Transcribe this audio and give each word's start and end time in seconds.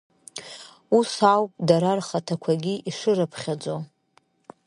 Ус 0.97 1.11
ауп 1.33 1.51
дара 1.67 1.91
рхаҭақәагьы 1.99 2.73
ишырыԥхьаӡо. 2.89 3.75